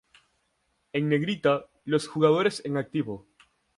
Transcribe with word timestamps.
En 0.93 1.09
negrita, 1.09 1.65
los 1.85 2.07
jugadores 2.07 2.65
en 2.65 2.77
activo. 2.77 3.27